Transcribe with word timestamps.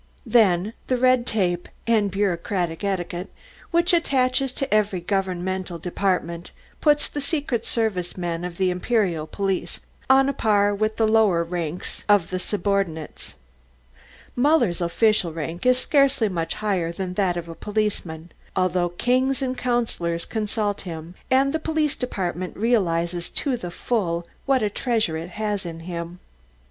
Then, 0.25 0.73
the 0.87 0.97
red 0.97 1.27
tape 1.27 1.69
and 1.85 2.09
bureaucratic 2.09 2.83
etiquette 2.83 3.29
which 3.69 3.93
attaches 3.93 4.51
to 4.53 4.73
every 4.73 4.99
governmental 4.99 5.77
department, 5.77 6.49
puts 6.81 7.07
the 7.07 7.21
secret 7.21 7.67
service 7.67 8.17
men 8.17 8.43
of 8.43 8.57
the 8.57 8.71
Imperial 8.71 9.27
police 9.27 9.79
on 10.09 10.27
a 10.27 10.33
par 10.33 10.73
with 10.73 10.97
the 10.97 11.07
lower 11.07 11.43
ranks 11.43 12.03
of 12.09 12.31
the 12.31 12.39
subordinates. 12.39 13.35
Muller's 14.35 14.81
official 14.81 15.33
rank 15.33 15.67
is 15.67 15.77
scarcely 15.77 16.27
much 16.29 16.55
higher 16.55 16.91
than 16.91 17.13
that 17.13 17.37
of 17.37 17.47
a 17.47 17.53
policeman, 17.53 18.31
although 18.55 18.89
kings 18.89 19.39
and 19.43 19.55
councillors 19.55 20.25
consult 20.25 20.81
him 20.81 21.13
and 21.29 21.53
the 21.53 21.59
Police 21.59 21.95
Department 21.95 22.57
realises 22.57 23.29
to 23.29 23.55
the 23.55 23.69
full 23.69 24.25
what 24.47 24.63
a 24.63 24.69
treasure 24.71 25.15
it 25.15 25.29
has 25.37 25.63
in 25.63 25.81
him. 25.81 26.19